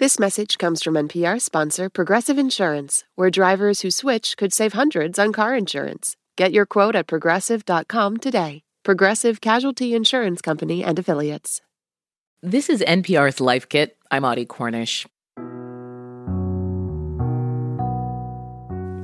[0.00, 5.18] This message comes from NPR sponsor Progressive Insurance, where drivers who switch could save hundreds
[5.18, 6.16] on car insurance.
[6.38, 8.62] Get your quote at progressive.com today.
[8.82, 11.60] Progressive Casualty Insurance Company and Affiliates.
[12.42, 13.98] This is NPR's Life Kit.
[14.10, 15.06] I'm Audie Cornish.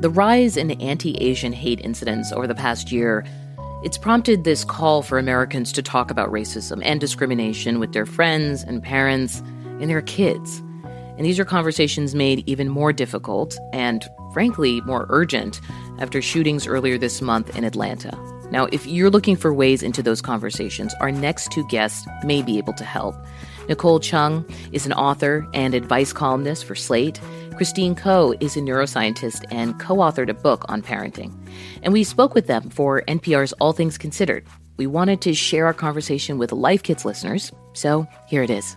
[0.00, 3.26] The rise in anti-Asian hate incidents over the past year,
[3.82, 8.62] it's prompted this call for Americans to talk about racism and discrimination with their friends
[8.62, 9.42] and parents
[9.80, 10.62] and their kids.
[11.16, 15.60] And these are conversations made even more difficult and, frankly, more urgent
[15.98, 18.16] after shootings earlier this month in Atlanta.
[18.50, 22.58] Now, if you're looking for ways into those conversations, our next two guests may be
[22.58, 23.16] able to help.
[23.68, 27.20] Nicole Chung is an author and advice columnist for Slate.
[27.56, 31.32] Christine Koh is a neuroscientist and co authored a book on parenting.
[31.82, 34.46] And we spoke with them for NPR's All Things Considered.
[34.76, 38.76] We wanted to share our conversation with Life Kits listeners, so here it is.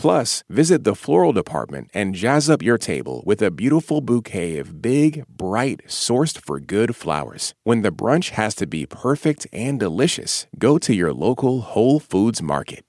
[0.00, 4.80] Plus, visit the floral department and jazz up your table with a beautiful bouquet of
[4.80, 7.52] big, bright, sourced for good flowers.
[7.64, 12.40] When the brunch has to be perfect and delicious, go to your local Whole Foods
[12.40, 12.82] market.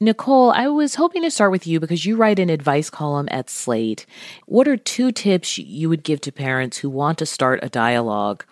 [0.00, 3.48] Nicole, I was hoping to start with you because you write an advice column at
[3.48, 4.04] Slate.
[4.46, 8.44] What are two tips you would give to parents who want to start a dialogue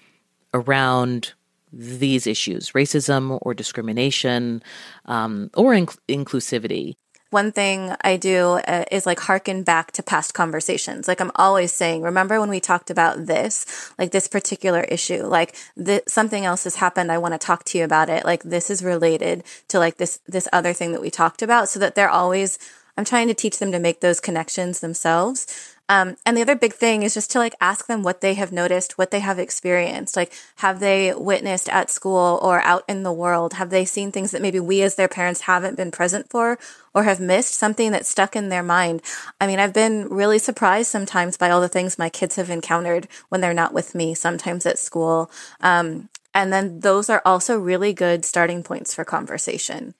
[0.55, 1.35] around
[1.73, 4.63] these issues racism or discrimination
[5.07, 6.95] um, or inc- inclusivity
[7.31, 11.09] one thing I do uh, is like harken back to past conversations.
[11.09, 13.67] Like I'm always saying, remember when we talked about this,
[13.99, 17.11] like this particular issue, like th- something else has happened.
[17.11, 18.25] I want to talk to you about it.
[18.25, 21.81] Like this is related to like this, this other thing that we talked about so
[21.81, 22.59] that they're always,
[22.97, 26.73] I'm trying to teach them to make those connections themselves um, and the other big
[26.73, 30.17] thing is just to like ask them what they have noticed, what they have experienced.
[30.17, 33.55] Like, have they witnessed at school or out in the world?
[33.55, 36.59] Have they seen things that maybe we as their parents haven't been present for
[36.93, 39.01] or have missed something that's stuck in their mind?
[39.41, 43.07] I mean, I've been really surprised sometimes by all the things my kids have encountered
[43.29, 45.31] when they're not with me, sometimes at school.
[45.61, 49.95] Um, and then those are also really good starting points for conversation.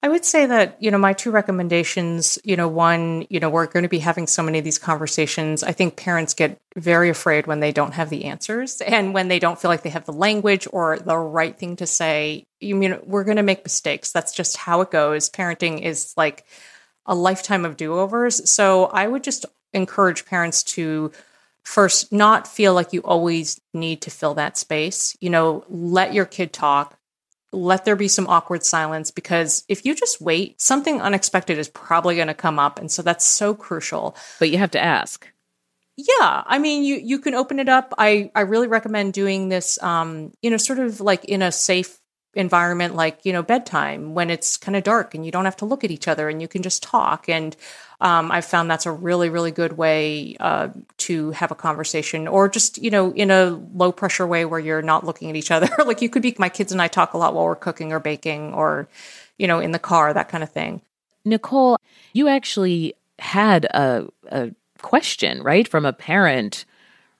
[0.00, 3.66] I would say that, you know, my two recommendations, you know, one, you know, we're
[3.66, 5.64] going to be having so many of these conversations.
[5.64, 9.40] I think parents get very afraid when they don't have the answers and when they
[9.40, 12.46] don't feel like they have the language or the right thing to say.
[12.60, 14.12] You mean we're going to make mistakes.
[14.12, 15.30] That's just how it goes.
[15.30, 16.44] Parenting is like
[17.04, 18.48] a lifetime of do-overs.
[18.48, 21.10] So I would just encourage parents to
[21.64, 25.16] first not feel like you always need to fill that space.
[25.20, 26.97] You know, let your kid talk
[27.52, 32.16] let there be some awkward silence because if you just wait, something unexpected is probably
[32.16, 32.78] going to come up.
[32.78, 34.16] And so that's so crucial.
[34.38, 35.26] But you have to ask.
[35.96, 37.92] Yeah, I mean, you you can open it up.
[37.98, 41.98] I I really recommend doing this, um, you know, sort of like in a safe
[42.38, 45.64] environment, like you know, bedtime when it's kind of dark and you don't have to
[45.64, 47.28] look at each other and you can just talk.
[47.28, 47.56] And
[48.00, 52.48] um, I've found that's a really, really good way uh, to have a conversation, or
[52.48, 55.68] just you know, in a low pressure way where you're not looking at each other.
[55.84, 57.98] like you could be, my kids and I talk a lot while we're cooking or
[57.98, 58.88] baking, or
[59.36, 60.80] you know, in the car, that kind of thing.
[61.24, 61.76] Nicole,
[62.12, 66.64] you actually had a, a question, right, from a parent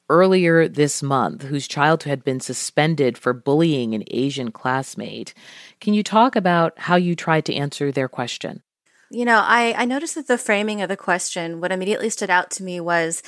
[0.08, 5.34] earlier this month whose child had been suspended for bullying an Asian classmate.
[5.80, 8.62] Can you talk about how you tried to answer their question?
[9.10, 12.50] You know, I, I noticed that the framing of the question, what immediately stood out
[12.52, 13.22] to me was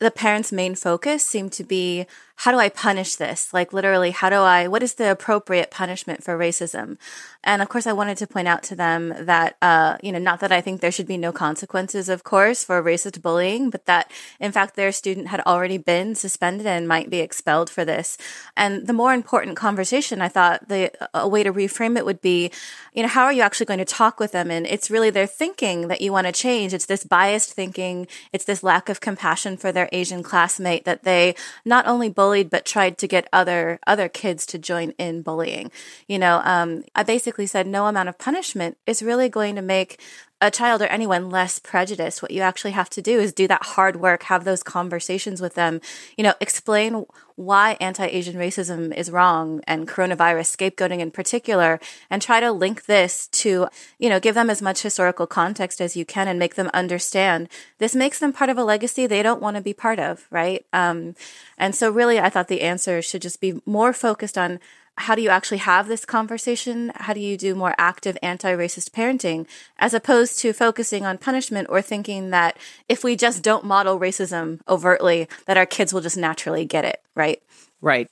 [0.00, 2.06] the parents' main focus seemed to be
[2.40, 3.52] how do I punish this?
[3.52, 6.96] Like literally, how do I, what is the appropriate punishment for racism?
[7.44, 10.40] And of course, I wanted to point out to them that, uh, you know, not
[10.40, 14.10] that I think there should be no consequences, of course, for racist bullying, but that
[14.40, 18.16] in fact their student had already been suspended and might be expelled for this.
[18.56, 22.50] And the more important conversation, I thought the, a way to reframe it would be,
[22.94, 24.50] you know, how are you actually going to talk with them?
[24.50, 26.72] And it's really their thinking that you want to change.
[26.72, 28.06] It's this biased thinking.
[28.32, 31.34] It's this lack of compassion for their Asian classmate that they
[31.66, 35.70] not only bully bullied but tried to get other other kids to join in bullying.
[36.06, 40.00] You know, um, I basically said no amount of punishment is really going to make
[40.40, 42.22] a child or anyone less prejudiced.
[42.22, 45.54] What you actually have to do is do that hard work, have those conversations with
[45.54, 45.80] them,
[46.16, 47.04] you know, explain
[47.40, 52.84] why anti Asian racism is wrong and coronavirus scapegoating in particular, and try to link
[52.84, 53.66] this to,
[53.98, 57.48] you know, give them as much historical context as you can and make them understand
[57.78, 60.66] this makes them part of a legacy they don't want to be part of, right?
[60.74, 61.14] Um,
[61.56, 64.60] and so, really, I thought the answer should just be more focused on
[65.00, 66.92] how do you actually have this conversation?
[66.94, 69.46] How do you do more active anti racist parenting
[69.78, 72.56] as opposed to focusing on punishment or thinking that
[72.88, 77.02] if we just don't model racism overtly, that our kids will just naturally get it,
[77.14, 77.42] right?
[77.80, 78.08] Right.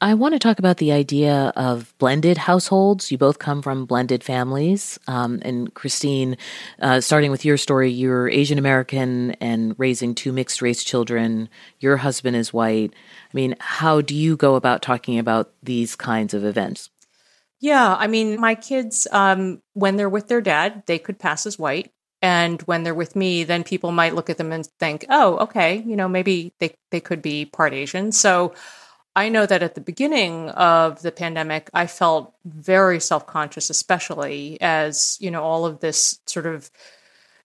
[0.00, 3.10] I want to talk about the idea of blended households.
[3.10, 4.98] You both come from blended families.
[5.06, 6.36] Um, and Christine,
[6.80, 11.48] uh, starting with your story, you're Asian American and raising two mixed race children.
[11.80, 12.92] Your husband is white.
[12.92, 16.90] I mean, how do you go about talking about these kinds of events?
[17.58, 21.58] Yeah, I mean, my kids, um, when they're with their dad, they could pass as
[21.58, 21.90] white.
[22.20, 25.82] And when they're with me, then people might look at them and think, oh, okay,
[25.86, 28.12] you know, maybe they, they could be part Asian.
[28.12, 28.52] So,
[29.16, 34.58] I know that at the beginning of the pandemic, I felt very self conscious, especially
[34.60, 36.70] as you know all of this sort of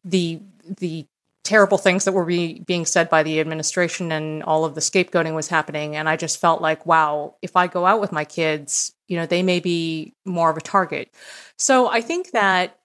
[0.03, 0.41] the
[0.79, 1.07] the
[1.43, 5.33] terrible things that were be, being said by the administration and all of the scapegoating
[5.33, 5.95] was happening.
[5.95, 9.25] And i just felt like wow if i go out with my kids you know
[9.25, 11.09] they may be more of a target.
[11.57, 12.77] So i think that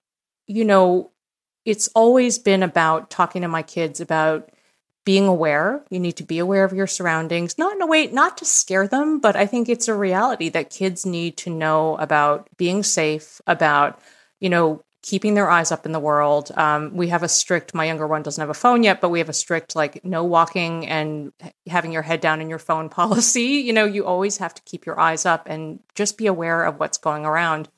[0.46, 1.10] you know
[1.64, 4.50] it's always been about talking to my kids about
[5.06, 5.82] being aware.
[5.88, 8.88] You need to be aware of your surroundings, not in a way, not to scare
[8.88, 13.40] them, but I think it's a reality that kids need to know about being safe,
[13.46, 14.00] about,
[14.40, 16.50] you know, keeping their eyes up in the world.
[16.56, 19.20] Um, we have a strict, my younger one doesn't have a phone yet, but we
[19.20, 21.32] have a strict, like, no walking and
[21.68, 23.62] having your head down in your phone policy.
[23.64, 26.80] You know, you always have to keep your eyes up and just be aware of
[26.80, 27.68] what's going around.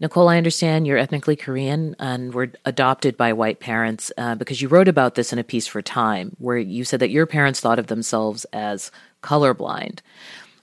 [0.00, 4.68] Nicole, I understand you're ethnically Korean and were adopted by white parents uh, because you
[4.68, 7.78] wrote about this in a piece for Time, where you said that your parents thought
[7.78, 8.90] of themselves as
[9.22, 10.00] colorblind.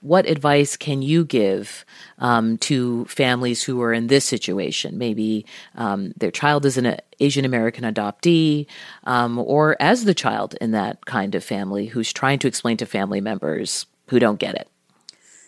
[0.01, 1.85] What advice can you give
[2.17, 4.97] um, to families who are in this situation?
[4.97, 5.45] Maybe
[5.75, 8.65] um, their child is an Asian American adoptee,
[9.03, 12.87] um, or as the child in that kind of family who's trying to explain to
[12.87, 14.67] family members who don't get it.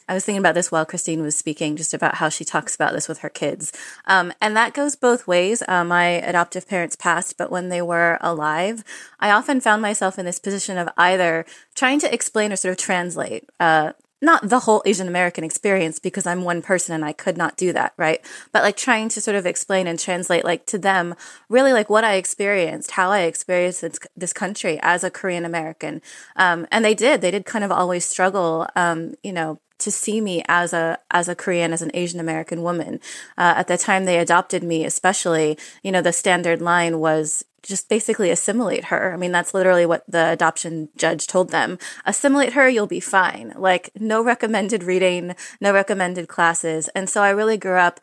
[0.09, 2.93] I was thinking about this while Christine was speaking, just about how she talks about
[2.93, 3.71] this with her kids.
[4.07, 5.61] Um, and that goes both ways.
[5.67, 8.83] Uh, my adoptive parents passed, but when they were alive,
[9.19, 11.45] I often found myself in this position of either
[11.75, 13.47] trying to explain or sort of translate.
[13.59, 17.55] Uh, not the whole Asian American experience because I'm one person and I could not
[17.55, 18.19] do that, right?
[18.51, 21.15] But like trying to sort of explain and translate like to them
[21.47, 26.01] really like what I experienced, how I experienced this, this country as a Korean American.
[26.35, 30.21] Um, and they did, they did kind of always struggle, um, you know, to see
[30.21, 32.99] me as a as a Korean, as an Asian American woman.
[33.37, 37.89] Uh, at the time they adopted me, especially, you know, the standard line was just
[37.89, 39.13] basically assimilate her.
[39.13, 41.77] I mean, that's literally what the adoption judge told them.
[42.05, 43.53] Assimilate her, you'll be fine.
[43.57, 46.87] Like, no recommended reading, no recommended classes.
[46.89, 47.99] And so I really grew up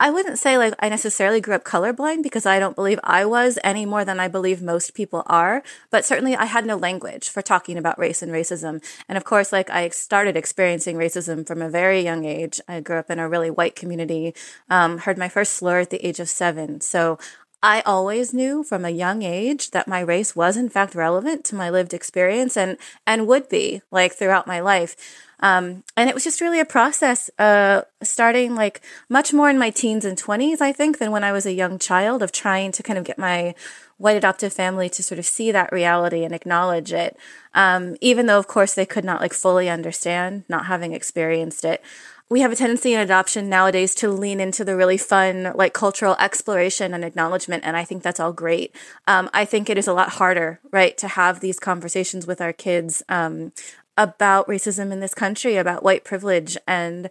[0.00, 3.58] I wouldn't say like I necessarily grew up colorblind because I don't believe I was
[3.64, 5.62] any more than I believe most people are.
[5.90, 8.82] But certainly I had no language for talking about race and racism.
[9.08, 12.60] And of course, like I started experiencing racism from a very young age.
[12.68, 14.34] I grew up in a really white community,
[14.70, 16.80] um, heard my first slur at the age of seven.
[16.80, 17.18] So
[17.62, 21.54] I always knew from a young age that my race was in fact relevant to
[21.54, 22.76] my lived experience and,
[23.06, 24.94] and would be like throughout my life.
[25.40, 29.70] Um, and it was just really a process, uh, starting like much more in my
[29.70, 32.82] teens and twenties, I think, than when I was a young child of trying to
[32.82, 33.54] kind of get my
[33.98, 37.16] white adoptive family to sort of see that reality and acknowledge it.
[37.54, 41.82] Um, even though, of course, they could not like fully understand, not having experienced it
[42.28, 46.16] we have a tendency in adoption nowadays to lean into the really fun, like cultural
[46.18, 47.64] exploration and acknowledgement.
[47.64, 48.74] And I think that's all great.
[49.06, 52.52] Um, I think it is a lot harder, right, to have these conversations with our
[52.52, 53.52] kids um,
[53.96, 57.10] about racism in this country, about white privilege and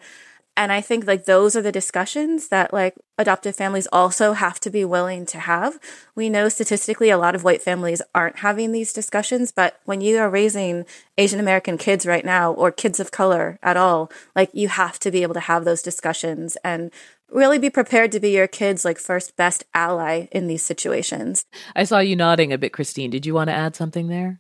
[0.58, 4.70] and I think like those are the discussions that like adoptive families also have to
[4.70, 5.80] be willing to have.
[6.15, 10.18] We know statistically a lot of white families aren't having these discussions, but when you
[10.18, 10.86] are raising
[11.18, 15.12] Asian American kids right now or kids of color at all, like you have to
[15.12, 16.92] be able to have those discussions and
[17.30, 21.46] really be prepared to be your kids like first best ally in these situations.
[21.75, 23.10] I saw you nodding a bit Christine.
[23.10, 24.39] Did you want to add something there?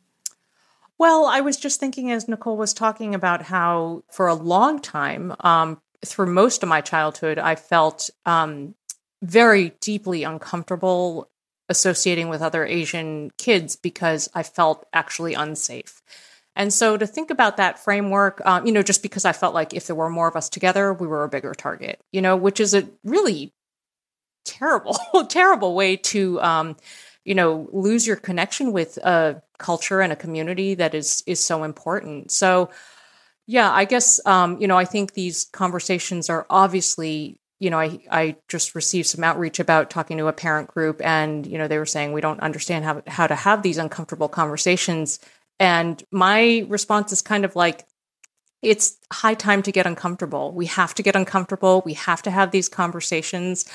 [0.97, 5.35] Well, I was just thinking as Nicole was talking about how for a long time,
[5.41, 8.75] um, through most of my childhood, I felt um,
[9.21, 11.29] very deeply uncomfortable
[11.67, 16.01] associating with other Asian kids because I felt actually unsafe.
[16.55, 19.73] And so to think about that framework, um, you know, just because I felt like
[19.73, 22.59] if there were more of us together, we were a bigger target, you know, which
[22.59, 23.53] is a really
[24.45, 24.97] terrible,
[25.29, 26.77] terrible way to, um,
[27.25, 31.63] you know, lose your connection with a culture and a community that is is so
[31.63, 32.31] important.
[32.31, 32.69] So,
[33.47, 37.99] yeah, I guess, um, you know, I think these conversations are obviously you know, I
[38.11, 41.77] I just received some outreach about talking to a parent group, and you know, they
[41.77, 45.19] were saying we don't understand how how to have these uncomfortable conversations.
[45.59, 47.85] And my response is kind of like,
[48.61, 50.51] it's high time to get uncomfortable.
[50.51, 51.81] We have to get uncomfortable.
[51.85, 53.65] We have to have these conversations.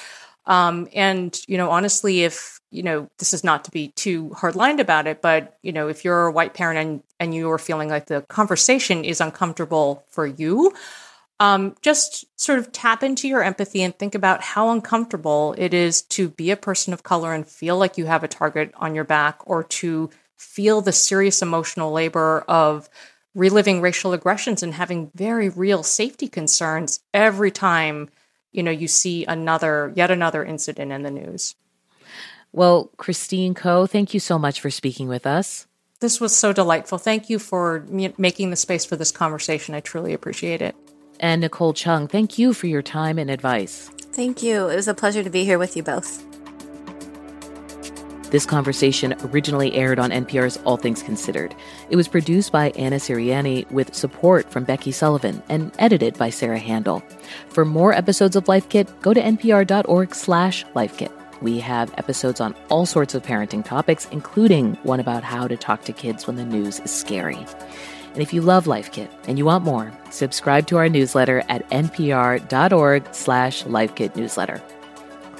[0.50, 4.80] Um, and you know, honestly, if you know, this is not to be too hardlined
[4.80, 7.88] about it, but you know, if you're a white parent and and you are feeling
[7.88, 10.72] like the conversation is uncomfortable for you,
[11.38, 16.02] um, just sort of tap into your empathy and think about how uncomfortable it is
[16.02, 19.04] to be a person of color and feel like you have a target on your
[19.04, 22.88] back or to feel the serious emotional labor of
[23.36, 28.08] reliving racial aggressions and having very real safety concerns every time
[28.52, 31.54] you know you see another yet another incident in the news
[32.52, 35.66] well christine koh thank you so much for speaking with us
[36.00, 37.84] this was so delightful thank you for
[38.18, 40.74] making the space for this conversation i truly appreciate it
[41.20, 43.90] and Nicole Chung, thank you for your time and advice.
[44.12, 44.68] Thank you.
[44.68, 46.24] It was a pleasure to be here with you both.
[48.30, 51.52] This conversation originally aired on NPR's All Things Considered.
[51.90, 56.58] It was produced by Anna Sirianni with support from Becky Sullivan and edited by Sarah
[56.58, 57.02] Handel.
[57.48, 61.10] For more episodes of Life Kit, go to npr.org slash lifekit.
[61.42, 65.82] We have episodes on all sorts of parenting topics, including one about how to talk
[65.84, 67.44] to kids when the news is scary.
[68.12, 71.68] And if you love Life Kit and you want more, subscribe to our newsletter at
[71.70, 74.60] npr.org slash lifekitnewsletter.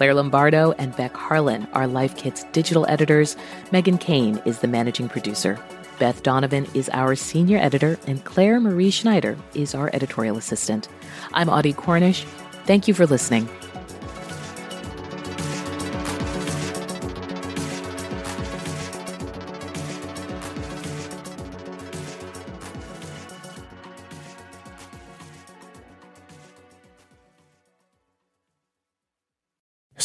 [0.01, 3.37] Claire Lombardo and Beck Harlan are Life Kit's digital editors.
[3.71, 5.63] Megan Kane is the managing producer.
[5.99, 10.89] Beth Donovan is our senior editor, and Claire Marie Schneider is our editorial assistant.
[11.35, 12.25] I'm Audie Cornish.
[12.65, 13.47] Thank you for listening.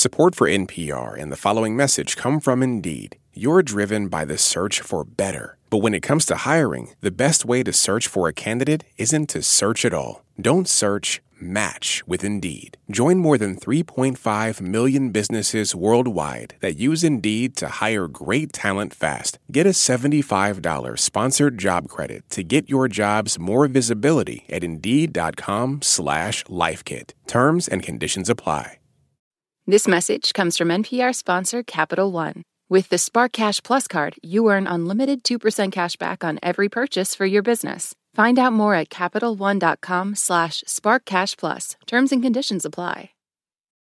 [0.06, 3.18] Support for NPR and the following message come from Indeed.
[3.34, 5.58] You're driven by the search for better.
[5.72, 9.30] But when it comes to hiring, the best way to search for a candidate isn't
[9.30, 10.24] to search at all.
[10.40, 12.78] Don't search, match with Indeed.
[12.92, 19.40] Join more than 3.5 million businesses worldwide that use Indeed to hire great talent fast.
[19.52, 26.44] Get a $75 sponsored job credit to get your jobs more visibility at Indeed.com slash
[26.44, 27.14] LifeKit.
[27.26, 28.78] Terms and conditions apply.
[29.68, 32.44] This message comes from NPR sponsor Capital One.
[32.70, 37.16] With the Spark Cash Plus card, you earn unlimited 2% cash back on every purchase
[37.16, 37.96] for your business.
[38.14, 41.78] Find out more at CapitalOne.com slash SparkCashPlus.
[41.88, 43.10] Terms and conditions apply.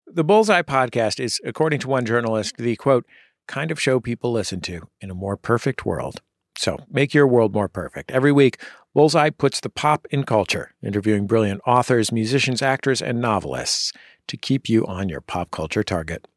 [0.07, 3.05] The Bullseye podcast is, according to one journalist, the, quote,
[3.49, 6.23] kind of show people listen to in a more perfect world.
[6.57, 8.12] So make your world more perfect.
[8.12, 8.62] Every week,
[8.95, 13.93] Bullseye puts the pop in culture, interviewing brilliant authors, musicians, actors, and novelists–
[14.29, 16.29] to keep you on your pop culture target.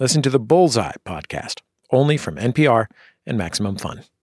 [0.00, 1.60] Listen to the Bullseye podcast,
[1.90, 2.86] only from NPR
[3.26, 4.04] and Maximum Fun.